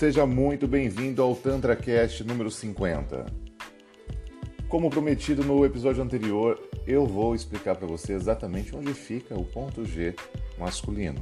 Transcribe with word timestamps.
Seja 0.00 0.24
muito 0.24 0.66
bem-vindo 0.66 1.20
ao 1.22 1.36
TantraCast 1.36 2.24
número 2.24 2.50
50. 2.50 3.26
Como 4.66 4.88
prometido 4.88 5.44
no 5.44 5.62
episódio 5.62 6.02
anterior, 6.02 6.58
eu 6.86 7.04
vou 7.04 7.34
explicar 7.34 7.76
para 7.76 7.86
você 7.86 8.14
exatamente 8.14 8.74
onde 8.74 8.94
fica 8.94 9.38
o 9.38 9.44
ponto 9.44 9.84
G 9.84 10.14
masculino. 10.58 11.20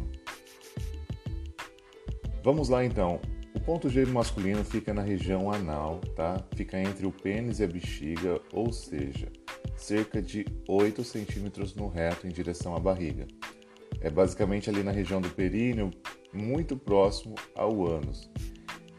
Vamos 2.45 2.69
lá 2.69 2.85
então. 2.85 3.21
O 3.53 3.59
ponto 3.59 3.89
G 3.89 4.07
masculino 4.07 4.63
fica 4.63 4.95
na 4.95 5.03
região 5.03 5.53
anal, 5.53 6.01
tá? 6.15 6.41
Fica 6.55 6.81
entre 6.81 7.05
o 7.05 7.11
pênis 7.11 7.59
e 7.59 7.65
a 7.65 7.67
bexiga, 7.67 8.41
ou 8.53 8.73
seja, 8.73 9.27
cerca 9.75 10.23
de 10.23 10.47
8 10.69 11.03
centímetros 11.03 11.75
no 11.75 11.89
reto 11.89 12.29
em 12.29 12.31
direção 12.31 12.77
à 12.77 12.79
barriga. 12.79 13.27
É 14.01 14.09
basicamente 14.09 14.71
ali 14.71 14.85
na 14.85 14.93
região 14.93 15.21
do 15.21 15.31
períneo, 15.31 15.91
muito 16.33 16.77
próximo 16.77 17.35
ao 17.57 17.85
ânus. 17.85 18.31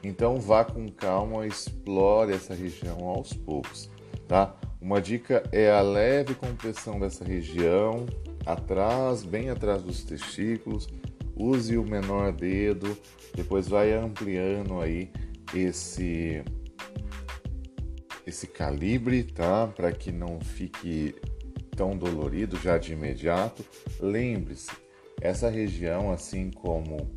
Então 0.03 0.39
vá 0.39 0.63
com 0.63 0.87
calma, 0.89 1.45
explore 1.45 2.33
essa 2.33 2.53
região 2.53 3.05
aos 3.05 3.33
poucos, 3.33 3.89
tá? 4.27 4.55
Uma 4.81 5.01
dica 5.01 5.43
é 5.51 5.69
a 5.71 5.81
leve 5.81 6.35
compressão 6.35 6.99
dessa 6.99 7.25
região, 7.25 8.05
atrás, 8.45 9.23
bem 9.23 9.49
atrás 9.49 9.81
dos 9.83 10.03
testículos. 10.03 10.87
Use 11.35 11.77
o 11.77 11.83
menor 11.83 12.31
dedo, 12.31 12.97
depois 13.35 13.67
vai 13.67 13.93
ampliando 13.93 14.79
aí 14.79 15.11
esse 15.53 16.43
esse 18.25 18.45
calibre, 18.45 19.23
tá? 19.23 19.67
Para 19.67 19.91
que 19.91 20.11
não 20.11 20.39
fique 20.39 21.15
tão 21.75 21.97
dolorido 21.97 22.57
já 22.57 22.77
de 22.77 22.93
imediato. 22.93 23.65
Lembre-se, 23.99 24.69
essa 25.19 25.49
região, 25.49 26.11
assim 26.11 26.51
como 26.51 27.09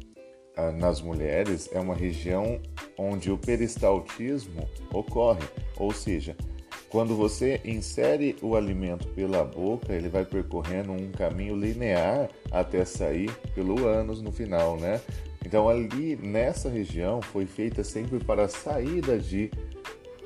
nas 0.79 1.01
mulheres, 1.01 1.68
é 1.73 1.80
uma 1.80 1.95
região 1.95 2.60
onde 2.99 3.30
o 3.30 3.38
peristaltismo 3.38 4.68
ocorre, 4.93 5.45
ou 5.77 5.93
seja, 5.93 6.37
quando 6.93 7.16
você 7.16 7.59
insere 7.65 8.37
o 8.43 8.54
alimento 8.54 9.09
pela 9.09 9.43
boca, 9.43 9.95
ele 9.95 10.10
vai 10.10 10.27
percorrendo 10.27 10.93
um 10.93 11.10
caminho 11.10 11.57
linear 11.57 12.29
até 12.51 12.85
sair 12.85 13.35
pelo 13.54 13.87
ânus 13.87 14.21
no 14.21 14.30
final, 14.30 14.77
né? 14.77 15.01
Então 15.45 15.71
ali 15.71 16.16
nessa 16.16 16.68
região 16.68 17.23
foi 17.23 17.46
feita 17.46 17.82
sempre 17.82 18.23
para 18.23 18.45
a 18.45 18.49
saída 18.49 19.18
de 19.18 19.51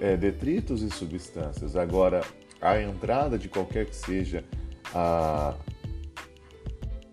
é, 0.01 0.17
detritos 0.17 0.83
e 0.83 0.91
substâncias. 0.91 1.77
Agora 1.77 2.23
a 2.61 2.83
entrada 2.83 3.39
de 3.39 3.49
qualquer 3.49 3.87
que 3.87 3.95
seja 3.95 4.45
a, 4.93 5.55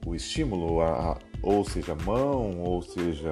o 0.04 0.16
estímulo, 0.16 0.82
a, 0.82 1.20
ou 1.44 1.66
seja 1.66 1.94
mão, 1.94 2.62
ou 2.62 2.82
seja 2.82 3.32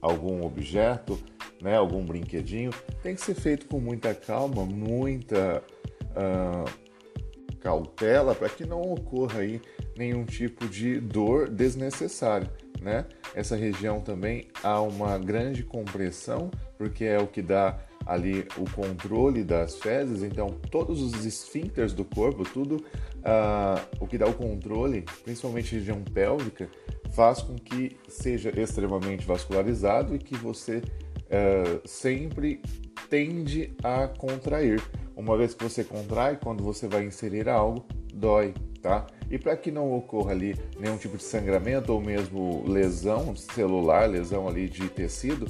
algum 0.00 0.44
objeto, 0.44 1.18
né, 1.62 1.76
algum 1.76 2.04
brinquedinho, 2.04 2.72
tem 3.02 3.14
que 3.14 3.20
ser 3.20 3.34
feito 3.34 3.66
com 3.66 3.78
muita 3.78 4.12
calma, 4.12 4.64
muita 4.64 5.62
uh, 6.10 7.56
cautela 7.60 8.34
para 8.34 8.48
que 8.48 8.66
não 8.66 8.82
ocorra 8.82 9.40
aí 9.40 9.62
nenhum 9.96 10.24
tipo 10.24 10.66
de 10.66 10.98
dor 10.98 11.48
desnecessária. 11.48 12.50
Né? 12.82 13.06
Essa 13.32 13.54
região 13.54 14.00
também 14.00 14.48
há 14.62 14.80
uma 14.80 15.16
grande 15.16 15.62
compressão, 15.62 16.50
porque 16.76 17.04
é 17.04 17.18
o 17.18 17.28
que 17.28 17.40
dá 17.40 17.78
ali 18.04 18.44
o 18.56 18.68
controle 18.72 19.44
das 19.44 19.76
fezes, 19.76 20.24
então 20.24 20.58
todos 20.68 21.00
os 21.00 21.24
esfíncteres 21.24 21.92
do 21.92 22.04
corpo, 22.04 22.42
tudo 22.42 22.76
uh, 23.18 23.80
o 24.00 24.06
que 24.08 24.18
dá 24.18 24.26
o 24.26 24.34
controle, 24.34 25.04
principalmente 25.22 25.76
região 25.76 26.02
pélvica, 26.02 26.68
faz 27.12 27.40
com 27.40 27.54
que 27.54 27.96
seja 28.08 28.50
extremamente 28.60 29.24
vascularizado 29.24 30.16
e 30.16 30.18
que 30.18 30.36
você 30.36 30.78
uh, 30.78 31.88
sempre 31.88 32.60
tende 33.08 33.72
a 33.84 34.08
contrair. 34.08 34.82
Uma 35.14 35.36
vez 35.36 35.54
que 35.54 35.62
você 35.62 35.84
contrai, 35.84 36.36
quando 36.42 36.64
você 36.64 36.88
vai 36.88 37.04
inserir 37.04 37.48
algo, 37.48 37.86
dói, 38.12 38.52
tá? 38.82 39.06
E 39.30 39.38
para 39.38 39.56
que 39.56 39.70
não 39.70 39.94
ocorra 39.94 40.32
ali 40.32 40.56
nenhum 40.78 40.96
tipo 40.96 41.16
de 41.16 41.22
sangramento 41.22 41.92
ou 41.92 42.00
mesmo 42.00 42.64
lesão 42.68 43.34
celular, 43.36 44.08
lesão 44.08 44.48
ali 44.48 44.68
de 44.68 44.88
tecido, 44.88 45.46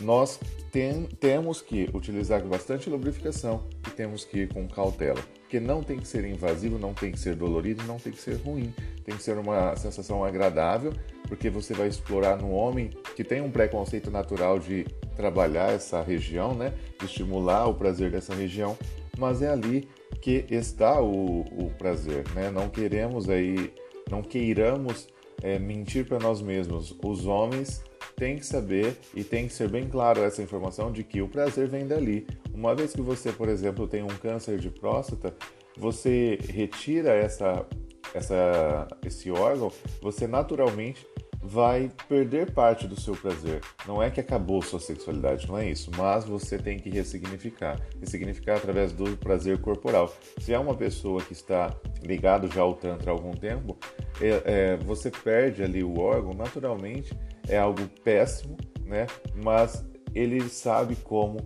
nós 0.00 0.38
tem, 0.70 1.04
temos 1.20 1.60
que 1.60 1.90
utilizar 1.92 2.42
bastante 2.44 2.88
lubrificação 2.88 3.64
e 3.86 3.90
temos 3.90 4.24
que 4.24 4.40
ir 4.40 4.48
com 4.52 4.66
cautela. 4.66 5.20
Porque 5.42 5.60
não 5.60 5.82
tem 5.82 5.98
que 5.98 6.08
ser 6.08 6.24
invasivo, 6.24 6.78
não 6.78 6.94
tem 6.94 7.12
que 7.12 7.18
ser 7.20 7.36
dolorido, 7.36 7.82
não 7.84 7.98
tem 7.98 8.10
que 8.10 8.20
ser 8.20 8.36
ruim. 8.36 8.72
Tem 9.04 9.16
que 9.16 9.22
ser 9.22 9.36
uma 9.36 9.76
sensação 9.76 10.24
agradável, 10.24 10.92
porque 11.28 11.50
você 11.50 11.74
vai 11.74 11.88
explorar 11.88 12.38
no 12.38 12.52
homem 12.52 12.90
que 13.16 13.24
tem 13.24 13.42
um 13.42 13.50
preconceito 13.50 14.10
natural 14.10 14.58
de 14.58 14.84
trabalhar 15.16 15.72
essa 15.72 16.00
região, 16.00 16.54
né? 16.54 16.72
De 16.98 17.04
estimular 17.04 17.66
o 17.66 17.74
prazer 17.74 18.10
dessa 18.10 18.32
região, 18.34 18.78
mas 19.18 19.42
é 19.42 19.50
ali 19.50 19.88
que 20.20 20.44
está 20.50 21.00
o, 21.00 21.40
o 21.40 21.72
prazer, 21.78 22.28
né? 22.34 22.50
Não 22.50 22.68
queremos 22.68 23.28
aí, 23.28 23.72
não 24.10 24.22
queiramos 24.22 25.08
é, 25.42 25.58
mentir 25.58 26.06
para 26.06 26.18
nós 26.18 26.40
mesmos. 26.40 26.96
Os 27.02 27.26
homens 27.26 27.82
tem 28.16 28.36
que 28.36 28.46
saber 28.46 28.96
e 29.14 29.24
tem 29.24 29.48
que 29.48 29.52
ser 29.52 29.68
bem 29.68 29.88
claro 29.88 30.22
essa 30.22 30.42
informação 30.42 30.92
de 30.92 31.02
que 31.02 31.20
o 31.20 31.28
prazer 31.28 31.68
vem 31.68 31.86
dali. 31.86 32.26
Uma 32.54 32.74
vez 32.74 32.92
que 32.92 33.00
você, 33.00 33.32
por 33.32 33.48
exemplo, 33.48 33.88
tem 33.88 34.02
um 34.02 34.08
câncer 34.08 34.58
de 34.58 34.70
próstata, 34.70 35.34
você 35.76 36.38
retira 36.48 37.14
essa, 37.14 37.66
essa, 38.14 38.86
esse 39.04 39.30
órgão, 39.30 39.72
você 40.00 40.26
naturalmente 40.26 41.06
vai 41.42 41.90
perder 42.08 42.52
parte 42.52 42.86
do 42.86 42.98
seu 42.98 43.14
prazer. 43.14 43.60
Não 43.86 44.02
é 44.02 44.10
que 44.10 44.20
acabou 44.20 44.62
sua 44.62 44.78
sexualidade, 44.78 45.48
não 45.48 45.58
é 45.58 45.68
isso, 45.68 45.90
mas 45.96 46.24
você 46.24 46.56
tem 46.56 46.78
que 46.78 46.88
ressignificar. 46.88 47.80
Ressignificar 48.00 48.56
através 48.56 48.92
do 48.92 49.16
prazer 49.16 49.60
corporal. 49.60 50.14
Se 50.38 50.54
é 50.54 50.58
uma 50.58 50.74
pessoa 50.74 51.20
que 51.20 51.32
está 51.32 51.74
ligado 52.02 52.48
já 52.48 52.62
ao 52.62 52.74
Tantra 52.74 53.10
há 53.10 53.14
algum 53.14 53.32
tempo, 53.32 53.76
é, 54.20 54.42
é, 54.44 54.76
você 54.76 55.10
perde 55.10 55.62
ali 55.62 55.82
o 55.82 55.98
órgão 55.98 56.32
naturalmente 56.32 57.12
é 57.48 57.58
algo 57.58 57.82
péssimo, 58.04 58.56
né? 58.84 59.06
Mas 59.34 59.84
ele 60.14 60.48
sabe 60.48 60.96
como 60.96 61.38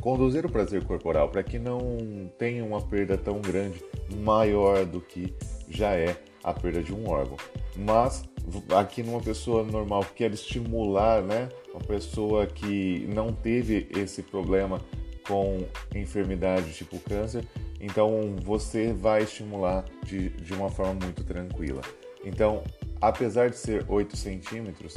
conduzir 0.00 0.46
o 0.46 0.50
prazer 0.50 0.82
corporal 0.84 1.28
para 1.28 1.42
que 1.42 1.58
não 1.58 2.30
tenha 2.38 2.64
uma 2.64 2.80
perda 2.80 3.18
tão 3.18 3.40
grande, 3.40 3.84
maior 4.22 4.86
do 4.86 5.00
que 5.00 5.34
já 5.68 5.94
é 5.94 6.16
a 6.42 6.54
perda 6.54 6.82
de 6.82 6.92
um 6.92 7.08
órgão. 7.08 7.36
Mas 7.76 8.24
aqui 8.76 9.02
numa 9.02 9.20
pessoa 9.20 9.64
normal 9.64 10.04
que 10.04 10.14
quer 10.14 10.32
estimular, 10.32 11.22
né? 11.22 11.48
Uma 11.72 11.80
pessoa 11.80 12.46
que 12.46 13.06
não 13.14 13.32
teve 13.32 13.88
esse 13.96 14.22
problema 14.22 14.80
com 15.26 15.64
enfermidade 15.94 16.72
tipo 16.72 16.98
câncer, 16.98 17.46
então 17.80 18.34
você 18.42 18.92
vai 18.92 19.22
estimular 19.22 19.84
de, 20.04 20.30
de 20.30 20.52
uma 20.52 20.68
forma 20.68 20.94
muito 20.94 21.22
tranquila. 21.22 21.82
Então, 22.24 22.62
apesar 23.00 23.48
de 23.50 23.56
ser 23.56 23.84
8 23.88 24.16
centímetros, 24.16 24.96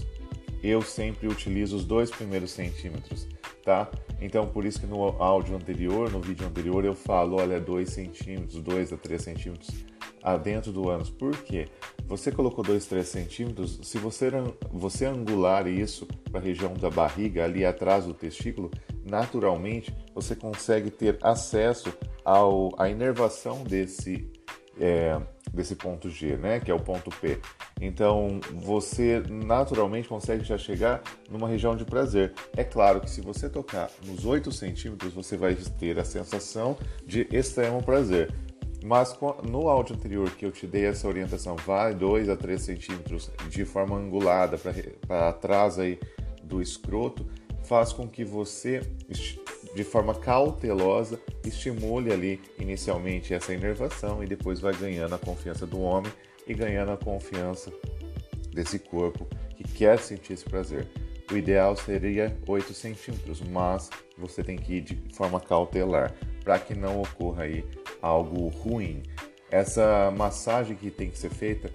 eu 0.63 0.81
sempre 0.81 1.27
utilizo 1.27 1.75
os 1.75 1.85
dois 1.85 2.09
primeiros 2.09 2.51
centímetros, 2.51 3.27
tá? 3.63 3.89
Então, 4.19 4.47
por 4.47 4.65
isso 4.65 4.79
que 4.79 4.87
no 4.87 5.03
áudio 5.21 5.55
anterior, 5.55 6.09
no 6.11 6.21
vídeo 6.21 6.47
anterior, 6.47 6.83
eu 6.83 6.95
falo, 6.95 7.35
olha, 7.35 7.59
2 7.59 7.89
centímetros, 7.89 8.61
2 8.61 8.93
a 8.93 8.97
3 8.97 9.21
centímetros 9.21 9.92
dentro 10.41 10.71
do 10.71 10.89
ânus. 10.89 11.09
Por 11.09 11.35
quê? 11.43 11.67
Você 12.07 12.31
colocou 12.31 12.63
2, 12.63 12.85
3 12.85 13.07
centímetros, 13.07 13.79
se 13.83 13.97
você, 13.97 14.29
você 14.71 15.05
angular 15.05 15.67
isso 15.67 16.05
para 16.31 16.39
a 16.39 16.43
região 16.43 16.73
da 16.73 16.89
barriga, 16.89 17.43
ali 17.43 17.65
atrás 17.65 18.05
do 18.05 18.13
testículo, 18.13 18.71
naturalmente 19.05 19.93
você 20.13 20.35
consegue 20.35 20.89
ter 20.89 21.17
acesso 21.21 21.93
ao, 22.23 22.71
à 22.77 22.89
inervação 22.89 23.63
desse 23.63 24.31
é, 24.79 25.21
desse 25.53 25.75
ponto 25.75 26.09
G, 26.09 26.35
né, 26.37 26.59
que 26.59 26.71
é 26.71 26.73
o 26.73 26.79
ponto 26.79 27.11
P. 27.11 27.39
Então 27.79 28.39
você 28.53 29.21
naturalmente 29.29 30.07
consegue 30.07 30.43
já 30.43 30.57
chegar 30.57 31.01
numa 31.29 31.47
região 31.47 31.75
de 31.75 31.85
prazer. 31.85 32.33
É 32.55 32.63
claro 32.63 33.01
que 33.01 33.09
se 33.09 33.21
você 33.21 33.49
tocar 33.49 33.89
nos 34.05 34.25
8 34.25 34.51
centímetros, 34.51 35.13
você 35.13 35.37
vai 35.37 35.55
ter 35.55 35.99
a 35.99 36.03
sensação 36.03 36.77
de 37.05 37.27
extremo 37.31 37.83
prazer. 37.83 38.33
Mas 38.83 39.17
no 39.49 39.69
áudio 39.69 39.95
anterior 39.95 40.29
que 40.31 40.45
eu 40.45 40.51
te 40.51 40.67
dei 40.67 40.85
essa 40.85 41.07
orientação, 41.07 41.55
vai 41.55 41.95
2 41.95 42.27
a 42.27 42.35
3 42.35 42.61
centímetros 42.61 43.31
de 43.49 43.63
forma 43.63 43.95
angulada 43.95 44.59
para 45.07 45.31
trás 45.31 45.79
aí 45.79 45.97
do 46.43 46.61
escroto, 46.61 47.25
faz 47.63 47.93
com 47.93 48.05
que 48.05 48.25
você 48.25 48.81
de 49.73 49.83
forma 49.85 50.13
cautelosa, 50.13 51.19
estimule 51.45 52.11
ali 52.11 52.41
inicialmente 52.59 53.33
essa 53.33 53.53
inervação 53.53 54.21
e 54.21 54.27
depois 54.27 54.59
vai 54.59 54.75
ganhando 54.75 55.15
a 55.15 55.17
confiança 55.17 55.65
do 55.65 55.81
homem 55.81 56.11
e 56.45 56.53
ganhando 56.53 56.91
a 56.91 56.97
confiança 56.97 57.71
desse 58.51 58.77
corpo 58.77 59.25
que 59.55 59.63
quer 59.63 59.97
sentir 59.97 60.33
esse 60.33 60.43
prazer. 60.43 60.87
O 61.31 61.37
ideal 61.37 61.75
seria 61.77 62.37
8 62.45 62.73
centímetros, 62.73 63.41
mas 63.41 63.89
você 64.17 64.43
tem 64.43 64.57
que 64.57 64.73
ir 64.73 64.81
de 64.81 65.15
forma 65.15 65.39
cautelar 65.39 66.13
para 66.43 66.59
que 66.59 66.75
não 66.75 67.01
ocorra 67.01 67.43
aí 67.43 67.65
algo 68.03 68.49
ruim. 68.49 69.01
Essa 69.49 70.11
massagem 70.11 70.75
que 70.75 70.91
tem 70.91 71.09
que 71.09 71.17
ser 71.17 71.29
feita 71.29 71.71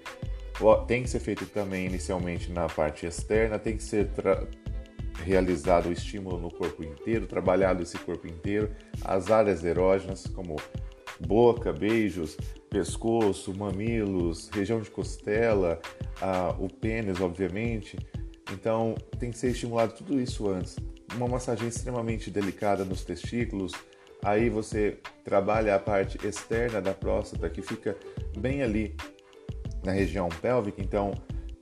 tem 0.87 1.05
que 1.05 1.11
ser 1.11 1.21
feita 1.21 1.47
também 1.47 1.87
inicialmente 1.87 2.51
na 2.51 2.67
parte 2.67 3.07
externa, 3.07 3.59
tem 3.59 3.77
que 3.77 3.83
ser 3.83 4.11
realizado 5.25 5.89
o 5.89 5.93
estímulo 5.93 6.39
no 6.39 6.51
corpo 6.51 6.83
inteiro, 6.83 7.27
trabalhado 7.27 7.83
esse 7.83 7.97
corpo 7.99 8.27
inteiro, 8.27 8.71
as 9.05 9.31
áreas 9.31 9.65
erógenas 9.65 10.27
como 10.27 10.57
boca, 11.21 11.73
beijos, 11.73 12.37
pescoço, 12.69 13.55
mamilos, 13.55 14.49
região 14.53 14.81
de 14.81 14.91
costela, 14.91 15.81
a, 16.21 16.51
o 16.59 16.69
pênis, 16.69 17.21
obviamente. 17.21 17.97
Então 18.53 18.95
tem 19.19 19.31
que 19.31 19.39
ser 19.39 19.51
estimulado 19.51 19.95
tudo 19.95 20.21
isso 20.21 20.49
antes. 20.49 20.77
Uma 21.15 21.29
massagem 21.29 21.69
extremamente 21.69 22.31
delicada 22.31 22.85
nos 22.85 23.05
testículos. 23.05 23.73
Aí 24.23 24.49
você 24.49 24.99
trabalha 25.25 25.75
a 25.75 25.79
parte 25.79 26.19
externa 26.27 26.81
da 26.81 26.93
próstata 26.93 27.49
que 27.49 27.63
fica 27.63 27.97
bem 28.37 28.63
ali 28.63 28.97
na 29.85 29.93
região 29.93 30.29
pélvica. 30.29 30.83
Então 30.83 31.13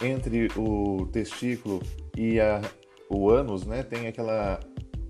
entre 0.02 0.48
o 0.56 1.06
testículo 1.06 1.82
e 2.16 2.38
a, 2.40 2.60
o 3.08 3.30
ânus, 3.30 3.64
né, 3.64 3.82
tem 3.82 4.06
aquela 4.06 4.60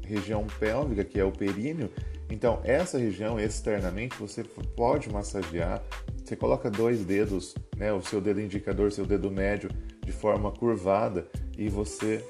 região 0.04 0.46
pélvica 0.58 1.04
que 1.04 1.18
é 1.18 1.24
o 1.24 1.32
períneo 1.32 1.90
então, 2.30 2.60
essa 2.64 2.98
região 2.98 3.38
externamente 3.38 4.16
você 4.18 4.42
pode 4.42 5.10
massagear. 5.10 5.82
Você 6.24 6.34
coloca 6.34 6.70
dois 6.70 7.04
dedos, 7.04 7.54
né, 7.76 7.92
o 7.92 8.02
seu 8.02 8.20
dedo 8.20 8.40
indicador, 8.40 8.90
seu 8.90 9.06
dedo 9.06 9.30
médio, 9.30 9.70
de 10.04 10.12
forma 10.12 10.50
curvada 10.50 11.26
e 11.56 11.68
você 11.68 12.24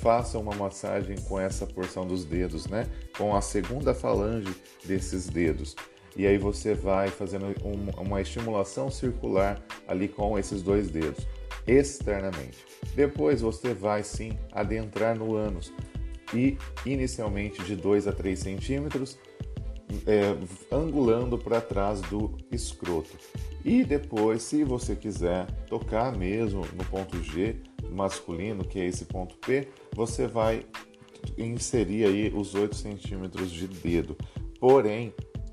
faça 0.00 0.38
uma 0.38 0.54
massagem 0.54 1.16
com 1.28 1.38
essa 1.40 1.66
porção 1.66 2.06
dos 2.06 2.24
dedos, 2.24 2.66
né, 2.66 2.86
com 3.16 3.34
a 3.34 3.40
segunda 3.40 3.94
falange 3.94 4.54
desses 4.84 5.28
dedos. 5.28 5.74
E 6.16 6.26
aí 6.26 6.38
você 6.38 6.74
vai 6.74 7.08
fazendo 7.08 7.46
um, 7.62 8.00
uma 8.00 8.20
estimulação 8.20 8.90
circular 8.90 9.60
ali 9.86 10.08
com 10.08 10.38
esses 10.38 10.62
dois 10.62 10.88
dedos, 10.88 11.26
externamente. 11.66 12.64
Depois 12.94 13.42
você 13.42 13.74
vai 13.74 14.02
sim 14.02 14.38
adentrar 14.52 15.16
no 15.16 15.34
ânus 15.34 15.72
e 16.32 16.56
inicialmente 16.84 17.62
de 17.62 17.76
2 17.76 18.08
a 18.08 18.12
3 18.12 18.38
centímetros 18.38 19.18
é, 20.06 20.36
angulando 20.74 21.38
para 21.38 21.60
trás 21.60 22.00
do 22.02 22.36
escroto. 22.50 23.16
E 23.64 23.84
depois, 23.84 24.42
se 24.42 24.64
você 24.64 24.94
quiser 24.94 25.46
tocar 25.68 26.16
mesmo 26.16 26.62
no 26.74 26.84
ponto 26.84 27.22
G 27.22 27.56
masculino, 27.90 28.64
que 28.64 28.78
é 28.78 28.86
esse 28.86 29.04
ponto 29.04 29.36
P, 29.36 29.68
você 29.92 30.26
vai 30.26 30.64
inserir 31.36 32.04
aí 32.04 32.32
os 32.34 32.54
8 32.54 32.76
centímetros 32.76 33.50
de 33.50 33.66
dedo. 33.66 34.16
Porém, 34.60 35.12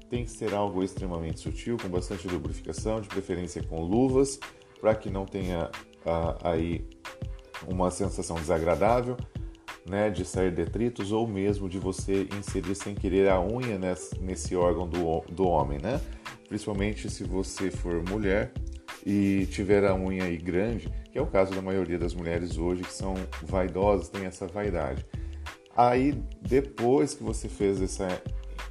tem 0.09 0.25
que 0.25 0.31
ser 0.31 0.53
algo 0.53 0.83
extremamente 0.83 1.39
sutil, 1.39 1.77
com 1.77 1.89
bastante 1.89 2.27
lubrificação, 2.27 3.01
de 3.01 3.07
preferência 3.07 3.63
com 3.63 3.81
luvas, 3.81 4.39
para 4.80 4.94
que 4.94 5.09
não 5.09 5.25
tenha 5.25 5.71
ah, 6.06 6.38
aí 6.44 6.88
uma 7.68 7.89
sensação 7.89 8.35
desagradável 8.35 9.18
né, 9.85 10.09
de 10.09 10.24
sair 10.24 10.51
detritos 10.51 11.12
ou 11.12 11.27
mesmo 11.27 11.68
de 11.68 11.77
você 11.77 12.27
inserir 12.38 12.75
sem 12.75 12.95
querer 12.95 13.30
a 13.30 13.41
unha 13.41 13.77
nesse, 14.21 14.56
órgão 14.56 14.88
do, 14.88 15.21
do 15.31 15.45
homem, 15.45 15.80
né? 15.81 16.00
Principalmente 16.47 17.09
se 17.09 17.24
você 17.24 17.69
for 17.69 18.03
mulher 18.09 18.51
e 19.06 19.45
tiver 19.47 19.85
a 19.85 19.94
unha 19.94 20.24
aí 20.24 20.38
grande, 20.38 20.89
que 21.12 21.18
é 21.18 21.21
o 21.21 21.27
caso 21.27 21.53
da 21.53 21.62
maioria 21.62 22.00
das 22.00 22.13
mulheres 22.13 22.57
hoje 22.57 22.83
que 22.83 22.94
são 22.94 23.15
vaidosas, 23.41 24.09
tem 24.09 24.25
essa 24.25 24.47
vaidade. 24.47 25.06
Aí 25.75 26.13
depois 26.41 27.13
que 27.13 27.24
você 27.24 27.50
fez 27.50 27.81
essa 27.81 28.21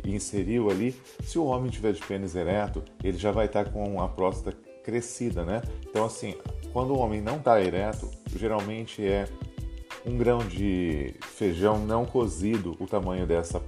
inseriu 0.05 0.70
ali, 0.70 0.94
se 1.23 1.38
o 1.38 1.44
homem 1.44 1.70
tiver 1.70 1.93
de 1.93 2.03
pênis 2.03 2.35
ereto, 2.35 2.82
ele 3.05 3.19
já 3.19 3.31
vai 3.31 3.47
estar 3.47 3.70
com 3.70 4.00
a 4.00 4.09
próstata 4.09 4.56
crescida, 4.82 5.44
né? 5.44 5.62
Então 5.88 6.05
assim, 6.05 6.35
quando 6.73 6.94
o 6.94 6.99
homem 6.99 7.20
não 7.20 7.37
está 7.37 7.61
ereto, 7.61 8.11
geralmente 8.35 9.05
é 9.05 9.29
um 10.04 10.16
grão 10.16 10.38
de 10.38 11.14
feijão 11.20 11.78
não 11.78 12.04
cozido, 12.04 12.76
o 12.78 12.87
tamanho 12.87 13.26
dessa, 13.26 13.62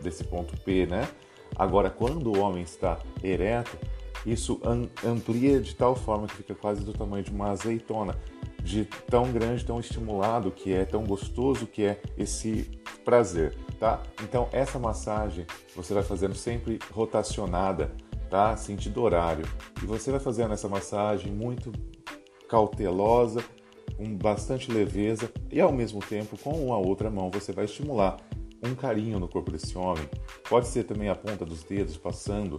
desse 0.00 0.24
ponto 0.24 0.56
P, 0.62 0.86
né? 0.86 1.08
Agora, 1.56 1.90
quando 1.90 2.32
o 2.32 2.38
homem 2.38 2.62
está 2.62 2.98
ereto, 3.22 3.76
isso 4.24 4.60
amplia 5.04 5.60
de 5.60 5.74
tal 5.74 5.96
forma 5.96 6.26
que 6.26 6.36
fica 6.36 6.54
quase 6.54 6.84
do 6.84 6.92
tamanho 6.92 7.24
de 7.24 7.30
uma 7.30 7.50
azeitona, 7.50 8.16
de 8.62 8.84
tão 9.08 9.32
grande, 9.32 9.64
tão 9.64 9.80
estimulado 9.80 10.50
que 10.50 10.72
é, 10.72 10.84
tão 10.84 11.04
gostoso 11.04 11.66
que 11.66 11.84
é 11.84 12.00
esse 12.16 12.70
prazer, 13.04 13.56
tá? 13.78 14.02
Então, 14.22 14.48
essa 14.52 14.78
massagem 14.78 15.46
você 15.74 15.94
vai 15.94 16.02
fazendo 16.02 16.34
sempre 16.34 16.78
rotacionada, 16.92 17.90
tá? 18.28 18.56
Sentido 18.56 19.02
horário. 19.02 19.46
E 19.82 19.86
você 19.86 20.10
vai 20.10 20.20
fazendo 20.20 20.52
essa 20.52 20.68
massagem 20.68 21.32
muito 21.32 21.72
cautelosa, 22.48 23.42
com 24.00 24.16
bastante 24.16 24.72
leveza 24.72 25.30
e 25.52 25.60
ao 25.60 25.70
mesmo 25.70 26.00
tempo 26.00 26.38
com 26.38 26.72
a 26.72 26.78
outra 26.78 27.10
mão 27.10 27.30
você 27.30 27.52
vai 27.52 27.66
estimular 27.66 28.16
um 28.64 28.74
carinho 28.74 29.20
no 29.20 29.28
corpo 29.28 29.50
desse 29.50 29.76
homem. 29.76 30.08
Pode 30.48 30.68
ser 30.68 30.84
também 30.84 31.10
a 31.10 31.14
ponta 31.14 31.44
dos 31.44 31.62
dedos 31.62 31.98
passando. 31.98 32.56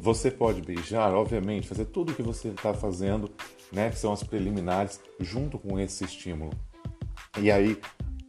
Você 0.00 0.30
pode 0.30 0.62
beijar, 0.62 1.12
obviamente, 1.12 1.66
fazer 1.66 1.86
tudo 1.86 2.12
o 2.12 2.14
que 2.14 2.22
você 2.22 2.48
está 2.48 2.72
fazendo, 2.72 3.28
né, 3.72 3.90
que 3.90 3.98
são 3.98 4.12
as 4.12 4.22
preliminares, 4.22 5.00
junto 5.18 5.58
com 5.58 5.78
esse 5.78 6.04
estímulo. 6.04 6.52
E 7.40 7.50
aí, 7.50 7.76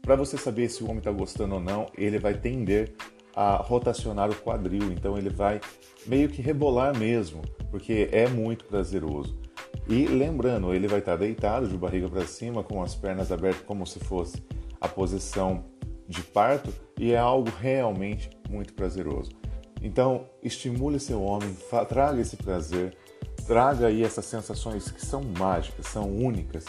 para 0.02 0.16
você 0.16 0.36
saber 0.38 0.70
se 0.70 0.84
o 0.84 0.86
homem 0.86 1.00
está 1.00 1.12
gostando 1.12 1.56
ou 1.56 1.62
não, 1.62 1.86
ele 1.96 2.18
vai 2.18 2.36
tender 2.36 2.96
a 3.36 3.58
rotacionar 3.58 4.32
o 4.32 4.36
quadril, 4.36 4.92
então 4.92 5.16
ele 5.16 5.30
vai 5.30 5.62
meio 6.08 6.30
que 6.30 6.42
rebolar 6.42 6.98
mesmo, 6.98 7.42
porque 7.70 8.10
é 8.12 8.28
muito 8.28 8.66
prazeroso. 8.66 9.47
E 9.90 10.06
lembrando, 10.06 10.74
ele 10.74 10.88
vai 10.88 11.00
estar 11.00 11.16
deitado 11.16 11.68
de 11.68 11.78
barriga 11.78 12.10
para 12.10 12.26
cima, 12.28 12.62
com 12.62 12.84
as 12.84 12.94
pernas 12.94 13.32
abertas, 13.32 13.62
como 13.66 13.88
se 13.88 14.00
fosse 14.00 14.44
a 14.82 14.88
posição 14.88 15.64
de 16.08 16.22
parto, 16.22 16.74
e 17.00 17.14
é 17.14 17.18
algo 17.18 17.50
realmente 17.60 18.30
muito 18.50 18.74
prazeroso. 18.74 19.32
Então, 19.82 20.26
estimule 20.44 21.00
seu 21.00 21.22
homem, 21.22 21.56
traga 21.88 22.20
esse 22.20 22.36
prazer, 22.36 22.98
traga 23.46 23.88
aí 23.88 24.04
essas 24.04 24.26
sensações 24.26 24.92
que 24.92 25.06
são 25.06 25.22
mágicas, 25.38 25.86
são 25.88 26.10
únicas. 26.10 26.66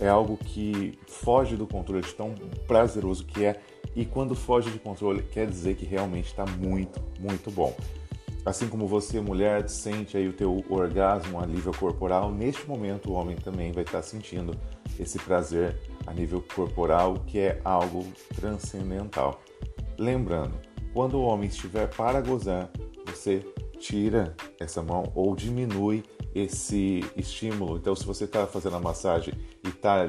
É 0.00 0.08
algo 0.08 0.36
que 0.36 0.98
foge 1.08 1.56
do 1.56 1.66
controle 1.66 2.02
de 2.02 2.14
tão 2.14 2.34
prazeroso 2.66 3.24
que 3.24 3.44
é, 3.44 3.60
e 3.94 4.04
quando 4.04 4.34
foge 4.34 4.70
de 4.70 4.78
controle, 4.78 5.22
quer 5.22 5.46
dizer 5.46 5.74
que 5.74 5.84
realmente 5.84 6.26
está 6.26 6.46
muito, 6.46 7.02
muito 7.18 7.50
bom. 7.50 7.74
Assim 8.44 8.68
como 8.68 8.88
você, 8.88 9.20
mulher, 9.20 9.68
sente 9.68 10.16
aí 10.16 10.28
o 10.28 10.32
teu 10.32 10.64
orgasmo 10.68 11.38
a 11.38 11.46
nível 11.46 11.72
corporal, 11.72 12.32
neste 12.32 12.66
momento 12.68 13.10
o 13.10 13.12
homem 13.12 13.36
também 13.36 13.70
vai 13.70 13.84
estar 13.84 14.02
sentindo 14.02 14.52
esse 14.98 15.18
prazer 15.20 15.78
a 16.06 16.12
nível 16.12 16.44
corporal, 16.54 17.14
que 17.26 17.38
é 17.38 17.60
algo 17.64 18.04
transcendental. 18.34 19.40
Lembrando, 19.96 20.54
quando 20.92 21.18
o 21.18 21.22
homem 21.22 21.48
estiver 21.48 21.88
para 21.88 22.20
gozar, 22.20 22.68
você 23.06 23.44
tira 23.78 24.34
essa 24.58 24.82
mão 24.82 25.12
ou 25.14 25.36
diminui 25.36 26.02
esse 26.34 27.04
estímulo. 27.16 27.76
Então, 27.76 27.94
se 27.94 28.04
você 28.04 28.24
está 28.24 28.46
fazendo 28.46 28.76
a 28.76 28.80
massagem 28.80 29.34
e 29.64 29.68
está 29.68 30.08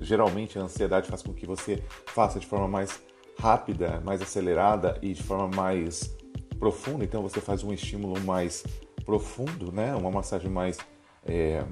geralmente 0.00 0.58
a 0.58 0.62
ansiedade 0.62 1.08
faz 1.08 1.22
com 1.22 1.32
que 1.32 1.46
você 1.46 1.82
faça 2.06 2.38
de 2.38 2.46
forma 2.46 2.68
mais 2.68 3.00
rápida, 3.38 4.00
mais 4.04 4.20
acelerada 4.20 4.98
e 5.00 5.12
de 5.12 5.22
forma 5.22 5.48
mais 5.48 6.16
profunda, 6.62 7.02
então 7.02 7.20
você 7.20 7.40
faz 7.40 7.64
um 7.64 7.72
estímulo 7.72 8.20
mais 8.20 8.62
profundo, 9.04 9.72
né? 9.72 9.96
Uma 9.96 10.12
massagem 10.12 10.48
mais 10.48 10.78
é, 11.26 11.64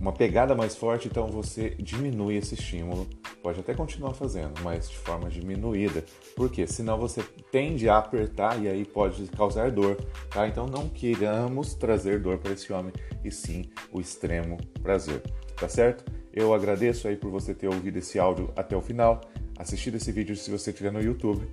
uma 0.00 0.12
pegada 0.12 0.54
mais 0.54 0.76
forte, 0.76 1.08
então 1.08 1.26
você 1.26 1.70
diminui 1.70 2.36
esse 2.36 2.54
estímulo. 2.54 3.08
Pode 3.42 3.58
até 3.58 3.74
continuar 3.74 4.14
fazendo, 4.14 4.52
mas 4.62 4.88
de 4.88 4.96
forma 4.98 5.28
diminuída. 5.28 6.04
Porque 6.36 6.64
senão 6.64 6.96
você 6.96 7.24
tende 7.50 7.88
a 7.88 7.98
apertar 7.98 8.62
e 8.62 8.68
aí 8.68 8.84
pode 8.84 9.26
causar 9.26 9.72
dor, 9.72 9.96
tá? 10.30 10.46
Então 10.46 10.68
não 10.68 10.88
queiramos 10.88 11.74
trazer 11.74 12.20
dor 12.20 12.38
para 12.38 12.52
esse 12.52 12.72
homem 12.72 12.92
e 13.24 13.32
sim 13.32 13.64
o 13.90 14.00
extremo 14.00 14.58
prazer, 14.80 15.24
tá 15.56 15.68
certo? 15.68 16.04
Eu 16.32 16.54
agradeço 16.54 17.08
aí 17.08 17.16
por 17.16 17.32
você 17.32 17.52
ter 17.52 17.66
ouvido 17.66 17.96
esse 17.96 18.16
áudio 18.16 18.48
até 18.54 18.76
o 18.76 18.80
final, 18.80 19.20
assistido 19.58 19.96
esse 19.96 20.12
vídeo 20.12 20.36
se 20.36 20.52
você 20.52 20.70
estiver 20.70 20.92
no 20.92 21.02
YouTube 21.02 21.48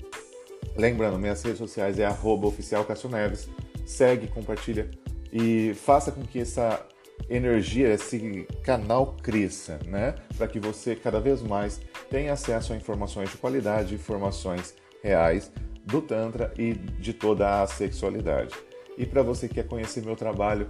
Lembrando, 0.75 1.19
minhas 1.19 1.41
redes 1.41 1.59
sociais 1.59 1.99
é 1.99 2.05
arroba 2.05 2.47
oficial 2.47 2.85
Neves. 3.09 3.47
Segue, 3.85 4.27
compartilha 4.27 4.89
e 5.31 5.73
faça 5.73 6.11
com 6.11 6.21
que 6.21 6.39
essa 6.39 6.85
energia, 7.29 7.93
esse 7.93 8.47
canal 8.63 9.15
cresça, 9.21 9.79
né? 9.85 10.15
Para 10.37 10.47
que 10.47 10.59
você 10.59 10.95
cada 10.95 11.19
vez 11.19 11.41
mais 11.41 11.81
tenha 12.09 12.33
acesso 12.33 12.73
a 12.73 12.75
informações 12.75 13.29
de 13.29 13.37
qualidade, 13.37 13.95
informações 13.95 14.75
reais 15.03 15.51
do 15.83 16.01
Tantra 16.01 16.53
e 16.57 16.73
de 16.73 17.13
toda 17.13 17.61
a 17.61 17.67
sexualidade. 17.67 18.53
E 18.97 19.05
para 19.05 19.23
você 19.23 19.47
que 19.47 19.53
quer 19.55 19.67
conhecer 19.67 20.03
meu 20.03 20.15
trabalho, 20.15 20.67